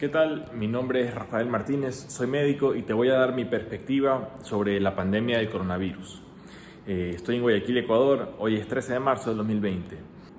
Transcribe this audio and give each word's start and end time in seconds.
¿Qué 0.00 0.08
tal? 0.08 0.46
Mi 0.54 0.66
nombre 0.66 1.02
es 1.02 1.14
Rafael 1.14 1.46
Martínez, 1.46 2.06
soy 2.08 2.26
médico 2.26 2.74
y 2.74 2.80
te 2.80 2.94
voy 2.94 3.10
a 3.10 3.18
dar 3.18 3.34
mi 3.34 3.44
perspectiva 3.44 4.30
sobre 4.40 4.80
la 4.80 4.96
pandemia 4.96 5.36
del 5.36 5.50
coronavirus. 5.50 6.22
Eh, 6.86 7.12
estoy 7.14 7.36
en 7.36 7.42
Guayaquil, 7.42 7.76
Ecuador, 7.76 8.32
hoy 8.38 8.56
es 8.56 8.66
13 8.66 8.94
de 8.94 8.98
marzo 8.98 9.28
del 9.28 9.36
2020. 9.36 9.98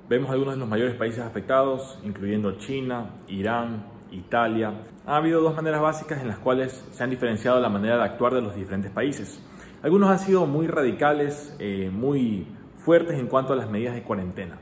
Vemos 0.10 0.32
algunos 0.32 0.55
de 0.55 0.60
los 0.60 0.68
mayores 0.68 0.96
países 0.96 1.20
afectados, 1.20 2.00
incluyendo 2.04 2.58
China, 2.58 3.12
Irán, 3.28 3.86
Italia. 4.10 4.74
Ha 5.05 5.18
habido 5.18 5.42
dos 5.42 5.56
maneras 5.56 5.80
básicas 5.80 6.20
en 6.24 6.30
las 6.30 6.40
cuales 6.40 6.84
se 6.92 7.04
han 7.04 7.12
diferenciado 7.12 7.60
la 7.60 7.70
manera 7.70 7.98
de 7.98 8.04
actuar 8.04 8.34
de 8.34 8.42
los 8.42 8.56
diferentes 8.56 8.90
países. 8.90 9.44
Algunos 9.84 10.10
han 10.10 10.18
sido 10.18 10.48
muy 10.48 10.66
radicales, 10.66 11.56
eh, 11.60 11.92
muy 11.94 12.48
fuertes 12.78 13.20
en 13.20 13.28
cuanto 13.28 13.54
a 13.54 13.58
las 13.58 13.70
medidas 13.70 13.94
de 13.94 14.02
cuarentena. 14.02 14.58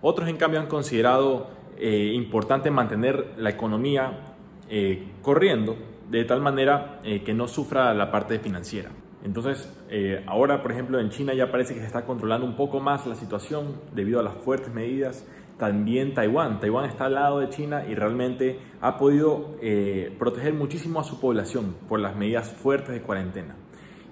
Otros, 0.00 0.26
en 0.26 0.38
cambio, 0.38 0.58
han 0.58 0.68
considerado 0.68 1.50
eh, 1.76 2.12
importante 2.14 2.70
mantener 2.70 3.34
la 3.36 3.50
economía 3.50 4.27
eh, 4.70 5.12
corriendo 5.22 5.76
de 6.10 6.24
tal 6.24 6.42
manera 6.42 7.00
eh, 7.02 7.22
que 7.22 7.32
no 7.32 7.48
sufra 7.48 7.94
la 7.94 8.10
parte 8.10 8.38
financiera. 8.38 8.90
Entonces, 9.24 9.74
eh, 9.88 10.22
ahora, 10.26 10.62
por 10.62 10.72
ejemplo, 10.72 11.00
en 11.00 11.08
China 11.08 11.32
ya 11.32 11.50
parece 11.50 11.72
que 11.72 11.80
se 11.80 11.86
está 11.86 12.04
controlando 12.04 12.46
un 12.46 12.54
poco 12.54 12.78
más 12.78 13.06
la 13.06 13.14
situación 13.14 13.80
debido 13.94 14.20
a 14.20 14.22
las 14.22 14.34
fuertes 14.34 14.72
medidas. 14.72 15.26
También 15.58 16.12
Taiwán. 16.12 16.60
Taiwán 16.60 16.84
está 16.84 17.06
al 17.06 17.14
lado 17.14 17.40
de 17.40 17.48
China 17.48 17.84
y 17.88 17.94
realmente 17.94 18.58
ha 18.80 18.96
podido 18.96 19.56
proteger 20.18 20.54
muchísimo 20.54 21.00
a 21.00 21.04
su 21.04 21.18
población 21.18 21.74
por 21.88 21.98
las 21.98 22.14
medidas 22.14 22.52
fuertes 22.52 22.90
de 22.90 23.02
cuarentena. 23.02 23.56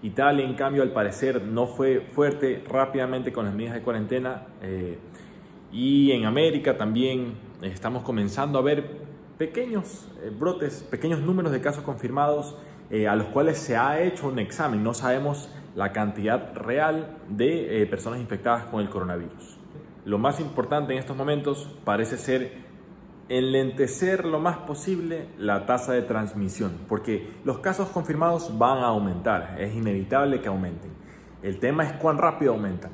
Italia, 0.03 0.45
en 0.45 0.55
cambio, 0.55 0.83
al 0.83 0.91
parecer 0.91 1.43
no 1.43 1.69
fue 1.69 2.01
fuerte 2.01 2.65
rápidamente 2.69 3.33
con 3.33 3.45
las 3.45 3.55
medidas 3.55 3.75
de 3.75 3.83
cuarentena. 3.83 4.47
y 5.71 6.11
en 6.11 6.25
América 6.25 6.77
también 6.77 7.35
estamos 7.63 8.03
comenzando 8.03 8.59
a 8.59 8.63
ver 8.63 9.06
pequeños 9.39 10.09
eh, 10.23 10.31
brotes, 10.37 10.83
pequeños 10.91 11.21
números 11.21 11.53
de 11.53 11.61
casos 11.61 11.85
confirmados 11.85 12.57
eh, 12.91 13.09
a 13.09 13.17
los 13.17 13.27
cuales 13.29 13.59
se 13.59 13.77
ha 13.77 14.01
hecho 14.01 14.29
un 14.29 14.39
examen. 14.39 14.83
No 14.83 14.95
sabemos 14.95 15.51
la 15.75 15.93
cantidad 15.93 16.55
real 16.55 17.19
de 17.29 17.83
eh, 17.83 17.87
personas 17.87 18.21
infectadas 18.21 18.65
con 18.67 18.81
el 18.81 18.89
coronavirus. 18.89 19.59
Lo 20.05 20.19
más 20.19 20.41
importante 20.41 20.93
en 20.93 21.01
estos 21.01 21.17
momentos 21.17 21.69
parece 21.85 22.17
ser 22.17 22.65
enlentecer 23.29 24.25
lo 24.25 24.39
más 24.39 24.59
posible 24.59 25.27
la 25.37 25.67
tasa 25.67 25.93
de 25.93 26.03
transmisión, 26.03 26.73
porque 26.89 27.29
los 27.45 27.59
casos 27.59 27.89
confirmados 27.89 28.57
van 28.57 28.79
a 28.79 28.87
aumentar, 28.87 29.57
es 29.59 29.75
inevitable 29.75 30.41
que 30.41 30.47
aumenten. 30.47 30.93
El 31.43 31.59
tema 31.59 31.85
es 31.85 31.93
cuán 31.95 32.19
rápido 32.19 32.53
aumentan. 32.53 32.93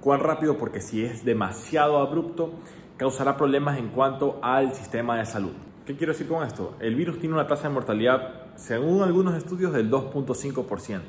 cuán 0.00 0.20
rápido, 0.20 0.58
porque 0.58 0.80
si 0.80 1.04
es 1.04 1.24
demasiado 1.24 1.98
abrupto, 1.98 2.54
causará 3.02 3.36
problemas 3.36 3.78
en 3.78 3.88
cuanto 3.88 4.38
al 4.42 4.74
sistema 4.74 5.18
de 5.18 5.26
salud. 5.26 5.50
¿Qué 5.84 5.96
quiero 5.96 6.12
decir 6.12 6.28
con 6.28 6.46
esto? 6.46 6.76
El 6.78 6.94
virus 6.94 7.18
tiene 7.18 7.34
una 7.34 7.48
tasa 7.48 7.66
de 7.66 7.74
mortalidad, 7.74 8.54
según 8.54 9.02
algunos 9.02 9.34
estudios, 9.34 9.72
del 9.72 9.90
2.5%. 9.90 11.00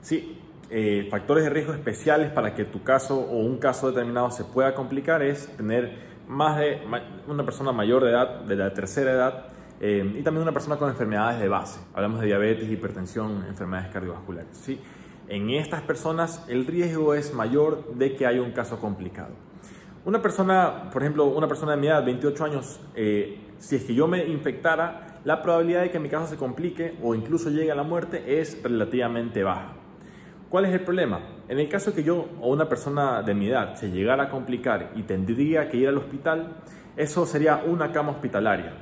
Sí, 0.00 0.40
eh, 0.70 1.08
factores 1.10 1.44
de 1.44 1.50
riesgo 1.50 1.74
especiales 1.74 2.30
para 2.32 2.54
que 2.54 2.64
tu 2.64 2.82
caso 2.82 3.20
o 3.20 3.36
un 3.36 3.58
caso 3.58 3.88
determinado 3.88 4.30
se 4.30 4.44
pueda 4.44 4.74
complicar 4.74 5.20
es 5.20 5.54
tener 5.58 5.92
más 6.26 6.56
de 6.58 6.80
una 7.28 7.44
persona 7.44 7.70
mayor 7.70 8.02
de 8.02 8.12
edad, 8.12 8.40
de 8.40 8.56
la 8.56 8.72
tercera 8.72 9.12
edad, 9.12 9.44
eh, 9.78 10.02
y 10.18 10.22
también 10.22 10.40
una 10.40 10.52
persona 10.52 10.78
con 10.78 10.88
enfermedades 10.88 11.38
de 11.38 11.48
base. 11.48 11.80
Hablamos 11.92 12.20
de 12.20 12.28
diabetes, 12.28 12.70
hipertensión, 12.70 13.44
enfermedades 13.46 13.92
cardiovasculares. 13.92 14.56
¿sí? 14.56 14.80
En 15.28 15.50
estas 15.50 15.82
personas 15.82 16.42
el 16.48 16.64
riesgo 16.66 17.12
es 17.12 17.34
mayor 17.34 17.92
de 17.92 18.16
que 18.16 18.24
haya 18.24 18.40
un 18.40 18.52
caso 18.52 18.80
complicado. 18.80 19.49
Una 20.02 20.22
persona, 20.22 20.88
por 20.90 21.02
ejemplo, 21.02 21.26
una 21.26 21.46
persona 21.46 21.72
de 21.72 21.78
mi 21.78 21.86
edad, 21.86 22.02
28 22.02 22.44
años, 22.44 22.80
eh, 22.94 23.38
si 23.58 23.76
es 23.76 23.84
que 23.84 23.94
yo 23.94 24.08
me 24.08 24.26
infectara, 24.26 25.20
la 25.24 25.42
probabilidad 25.42 25.82
de 25.82 25.90
que 25.90 25.98
mi 25.98 26.08
caso 26.08 26.26
se 26.26 26.36
complique 26.38 26.96
o 27.02 27.14
incluso 27.14 27.50
llegue 27.50 27.70
a 27.70 27.74
la 27.74 27.82
muerte 27.82 28.40
es 28.40 28.62
relativamente 28.62 29.42
baja. 29.42 29.74
¿Cuál 30.48 30.64
es 30.64 30.72
el 30.72 30.80
problema? 30.80 31.20
En 31.48 31.58
el 31.58 31.68
caso 31.68 31.92
que 31.92 32.02
yo 32.02 32.30
o 32.40 32.48
una 32.48 32.66
persona 32.66 33.22
de 33.22 33.34
mi 33.34 33.48
edad 33.48 33.74
se 33.74 33.90
llegara 33.90 34.24
a 34.24 34.28
complicar 34.30 34.92
y 34.96 35.02
tendría 35.02 35.68
que 35.68 35.76
ir 35.76 35.88
al 35.88 35.98
hospital, 35.98 36.56
eso 36.96 37.26
sería 37.26 37.62
una 37.66 37.92
cama 37.92 38.12
hospitalaria. 38.12 38.72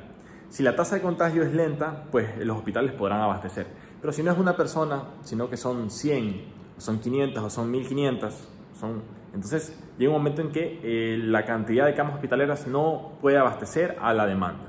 Si 0.50 0.62
la 0.62 0.76
tasa 0.76 0.94
de 0.94 1.02
contagio 1.02 1.42
es 1.42 1.52
lenta, 1.52 2.04
pues 2.12 2.38
los 2.38 2.58
hospitales 2.58 2.92
podrán 2.92 3.20
abastecer. 3.20 3.66
Pero 4.00 4.12
si 4.12 4.22
no 4.22 4.30
es 4.30 4.38
una 4.38 4.56
persona, 4.56 5.02
sino 5.22 5.50
que 5.50 5.56
son 5.56 5.90
100, 5.90 6.44
son 6.78 7.00
500 7.00 7.42
o 7.42 7.50
son 7.50 7.70
1500, 7.72 8.34
son 8.78 9.17
entonces 9.38 9.72
llega 9.98 10.10
un 10.10 10.18
momento 10.18 10.42
en 10.42 10.50
que 10.50 10.80
eh, 10.82 11.16
la 11.16 11.44
cantidad 11.44 11.86
de 11.86 11.94
camas 11.94 12.14
hospitaleras 12.14 12.66
no 12.66 13.12
puede 13.20 13.38
abastecer 13.38 13.96
a 14.00 14.12
la 14.12 14.26
demanda. 14.26 14.64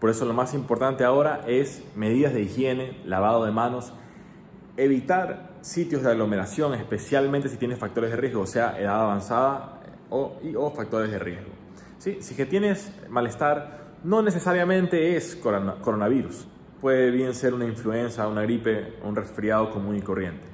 Por 0.00 0.10
eso 0.10 0.24
lo 0.24 0.34
más 0.34 0.54
importante 0.54 1.04
ahora 1.04 1.42
es 1.46 1.84
medidas 1.94 2.34
de 2.34 2.42
higiene, 2.42 3.00
lavado 3.04 3.44
de 3.44 3.52
manos, 3.52 3.92
evitar 4.76 5.52
sitios 5.60 6.02
de 6.02 6.10
aglomeración, 6.10 6.74
especialmente 6.74 7.48
si 7.48 7.58
tienes 7.58 7.78
factores 7.78 8.10
de 8.10 8.16
riesgo, 8.16 8.40
o 8.40 8.46
sea, 8.46 8.76
edad 8.76 9.02
avanzada 9.02 9.82
o, 10.10 10.40
o 10.56 10.70
factores 10.72 11.12
de 11.12 11.20
riesgo. 11.20 11.52
¿Sí? 11.98 12.18
Si 12.22 12.34
que 12.34 12.44
tienes 12.44 12.92
malestar, 13.08 13.92
no 14.02 14.20
necesariamente 14.20 15.16
es 15.16 15.36
coronavirus. 15.36 16.48
Puede 16.80 17.12
bien 17.12 17.36
ser 17.36 17.54
una 17.54 17.66
influenza, 17.66 18.26
una 18.26 18.42
gripe, 18.42 18.94
un 19.04 19.14
resfriado 19.14 19.70
común 19.70 19.94
y 19.94 20.00
corriente. 20.00 20.51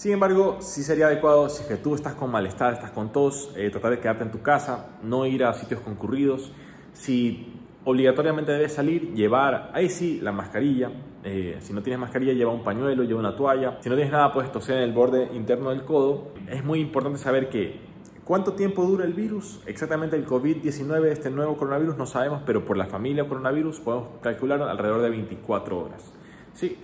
Sin 0.00 0.12
embargo, 0.12 0.56
sí 0.60 0.82
sería 0.82 1.08
adecuado, 1.08 1.50
si 1.50 1.62
que 1.68 1.76
tú 1.76 1.94
estás 1.94 2.14
con 2.14 2.30
malestar, 2.30 2.72
estás 2.72 2.90
con 2.90 3.12
tos, 3.12 3.52
eh, 3.54 3.68
tratar 3.68 3.90
de 3.90 3.98
quedarte 4.00 4.24
en 4.24 4.30
tu 4.30 4.40
casa, 4.40 4.96
no 5.02 5.26
ir 5.26 5.44
a 5.44 5.52
sitios 5.52 5.82
concurridos. 5.82 6.52
Si 6.94 7.52
obligatoriamente 7.84 8.50
debes 8.50 8.72
salir, 8.72 9.12
llevar, 9.12 9.70
ahí 9.74 9.90
sí, 9.90 10.18
la 10.22 10.32
mascarilla. 10.32 10.90
Eh, 11.22 11.58
si 11.60 11.74
no 11.74 11.82
tienes 11.82 12.00
mascarilla, 12.00 12.32
lleva 12.32 12.50
un 12.50 12.64
pañuelo, 12.64 13.04
lleva 13.04 13.20
una 13.20 13.36
toalla. 13.36 13.76
Si 13.82 13.90
no 13.90 13.94
tienes 13.94 14.10
nada, 14.10 14.32
puedes 14.32 14.50
toser 14.50 14.78
en 14.78 14.84
el 14.84 14.92
borde 14.94 15.28
interno 15.34 15.68
del 15.68 15.84
codo. 15.84 16.32
Es 16.48 16.64
muy 16.64 16.80
importante 16.80 17.18
saber 17.18 17.50
que 17.50 17.80
cuánto 18.24 18.54
tiempo 18.54 18.86
dura 18.86 19.04
el 19.04 19.12
virus. 19.12 19.60
Exactamente 19.66 20.16
el 20.16 20.24
COVID-19, 20.24 21.08
este 21.08 21.28
nuevo 21.28 21.58
coronavirus, 21.58 21.98
no 21.98 22.06
sabemos, 22.06 22.40
pero 22.46 22.64
por 22.64 22.78
la 22.78 22.86
familia 22.86 23.28
coronavirus 23.28 23.80
podemos 23.80 24.08
calcular 24.22 24.62
alrededor 24.62 25.02
de 25.02 25.10
24 25.10 25.78
horas. 25.78 26.10
Sí, 26.54 26.78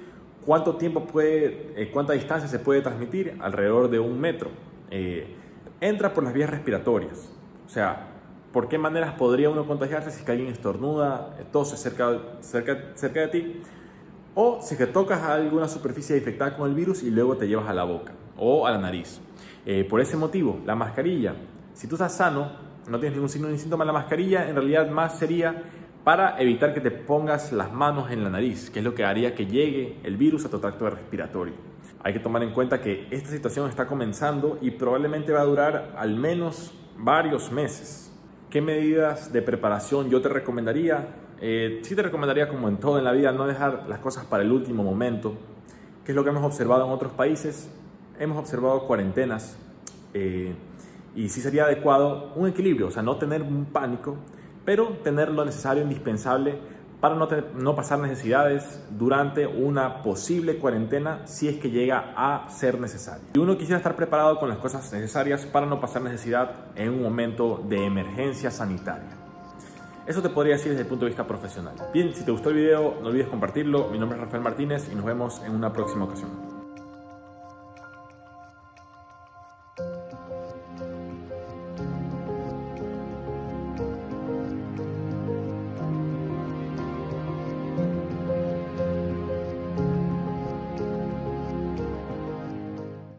¿Cuánto 0.47 0.77
tiempo 0.77 1.05
puede, 1.05 1.73
eh, 1.75 1.91
cuánta 1.93 2.13
distancia 2.13 2.49
se 2.49 2.61
puede 2.61 2.81
transmitir? 2.81 3.37
Alrededor 3.41 3.91
de 3.91 3.99
un 3.99 4.21
metro. 4.21 4.51
Eh, 4.93 5.35
entra 5.81 6.15
por 6.15 6.23
las 6.23 6.33
vías 6.33 6.49
respiratorias. 6.49 7.33
O 7.67 7.69
sea, 7.69 8.11
¿por 8.53 8.69
qué 8.69 8.79
maneras 8.79 9.15
podría 9.15 9.51
uno 9.51 9.67
contagiarse 9.67 10.13
si 10.13 10.23
es 10.23 10.29
alguien 10.29 10.47
estornuda, 10.47 11.35
eh, 11.41 11.45
tose 11.51 11.77
cerca, 11.77 12.21
cerca, 12.43 12.93
cerca 12.95 13.23
de 13.23 13.29
ti? 13.29 13.63
O 14.37 14.61
si 14.63 14.77
que 14.77 14.87
tocas 14.87 15.21
alguna 15.25 15.67
superficie 15.67 16.17
infectada 16.17 16.57
con 16.57 16.69
el 16.69 16.77
virus 16.77 17.03
y 17.03 17.11
luego 17.11 17.37
te 17.37 17.49
llevas 17.49 17.69
a 17.69 17.75
la 17.75 17.83
boca 17.83 18.13
o 18.39 18.69
a 18.69 18.71
la 18.71 18.79
nariz. 18.79 19.21
por 19.91 20.01
ese 20.01 20.17
motivo, 20.17 20.61
la 20.65 20.77
mascarilla, 20.77 21.35
si 21.75 21.89
tú 21.89 21.97
estás 21.97 22.15
sano, 22.15 22.53
no 22.89 23.01
tienes 23.01 23.17
ningún 23.17 23.29
signo 23.29 23.49
ni 23.49 23.59
síntoma, 23.59 23.85
la 23.85 23.93
mascarilla 23.93 24.49
en 24.49 24.55
realidad 24.55 24.89
más 24.89 25.19
sería 25.19 25.65
para 26.07 26.41
evitar 26.41 26.73
que 26.73 26.81
te 26.81 26.93
pongas 26.93 27.51
las 27.51 27.73
manos 27.73 28.13
en 28.13 28.23
la 28.23 28.31
nariz, 28.31 28.71
que 28.71 28.79
es 28.79 28.85
lo 28.85 28.95
que 28.95 29.05
haría 29.05 29.35
que 29.35 29.47
llegue 29.47 29.99
el 30.05 30.17
virus 30.17 30.45
a 30.45 30.49
tu 30.49 30.61
tracto 30.61 30.89
respiratorio. 30.89 31.55
Hay 32.05 32.13
que 32.13 32.21
tomar 32.21 32.45
en 32.45 32.53
cuenta 32.53 32.81
que 32.81 33.09
esta 33.11 33.29
situación 33.29 33.69
está 33.69 33.89
comenzando 33.89 34.57
y 34.61 34.71
probablemente 34.71 35.33
va 35.33 35.41
a 35.41 35.45
durar 35.45 35.97
al 35.99 36.15
menos 36.15 36.73
varios 36.97 37.51
meses. 37.51 38.13
¿Qué 38.49 38.63
medidas 38.63 39.33
de 39.33 39.43
preparación 39.43 40.09
yo 40.09 40.23
te 40.23 40.29
recomendaría? 40.29 41.09
Eh, 41.41 41.81
sí 41.83 41.97
te 41.97 42.03
recomendaría, 42.03 42.49
como 42.49 42.69
en 42.69 42.77
todo 42.77 42.99
en 42.99 43.05
la 43.05 43.11
vida, 43.11 43.33
no 43.33 43.45
dejar 43.49 43.87
las 43.89 43.99
cosas 43.99 44.27
para 44.27 44.45
el 44.45 44.53
último 44.53 44.85
momento. 44.85 45.35
¿Qué 46.05 46.13
es 46.13 46.17
lo 46.17 46.23
que 46.23 46.31
hemos 46.31 46.45
observado 46.45 46.87
en 46.87 46.93
otros 46.93 47.15
países? 47.15 47.69
Hemos 48.21 48.39
observado 48.39 48.87
cuarentenas 48.87 49.59
eh, 50.15 50.55
y 51.17 51.29
sí 51.31 51.41
sería 51.41 51.65
adecuado 51.65 52.33
un 52.37 52.47
equilibrio, 52.47 52.87
o 52.87 52.91
sea, 52.93 53.03
no 53.03 53.17
tener 53.17 53.43
un 53.43 53.65
pánico, 53.65 54.19
pero 54.67 54.89
tener 55.03 55.31
lo 55.31 55.47
necesario, 55.47 55.83
indispensable 55.83 56.59
para 57.01 57.15
no, 57.15 57.29
no, 57.55 57.75
pasar 57.75 57.99
necesidades 57.99 58.81
durante 58.91 59.47
una 59.47 60.03
posible 60.03 60.57
cuarentena 60.57 61.27
si 61.27 61.49
es 61.49 61.57
que 61.57 61.71
llega 61.71 62.13
a 62.17 62.51
ser 62.51 62.81
necesario. 62.81 63.25
Y 63.35 63.39
uno 63.39 63.57
quisiera 63.57 63.77
estar 63.77 63.97
preparado 63.97 64.39
con 64.39 64.49
las 64.49 64.59
cosas 64.59 64.93
necesarias 64.93 65.47
para 65.47 65.67
no 65.67 65.81
pasar 65.81 66.03
necesidad 66.03 66.51
en 66.75 66.91
un 66.91 67.03
momento 67.03 67.63
de 67.69 67.85
emergencia 67.85 68.51
sanitaria. 68.51 69.11
Eso 70.07 70.23
te 70.23 70.29
podría 70.29 70.55
decir 70.55 70.71
desde 70.71 70.83
el 70.83 70.89
punto 70.89 71.05
de 71.05 71.11
vista 71.11 71.27
profesional. 71.27 71.75
Bien, 71.93 72.15
si 72.15 72.25
te 72.25 72.31
gustó 72.31 72.51
el 72.51 72.57
video, 72.57 72.95
no 73.03 73.09
olvides 73.09 73.29
compartirlo. 73.29 73.89
Mi 73.89 73.99
nombre 73.99 74.19
es 74.19 74.25
Rafael 74.25 74.43
Martínez 74.43 74.89
y 74.91 74.95
nos 74.95 75.05
vemos 75.05 75.43
en 75.45 75.53
una 75.53 75.73
próxima 75.73 76.05
ocasión. 76.05 76.56